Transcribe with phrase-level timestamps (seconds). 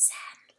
[0.00, 0.49] Sam.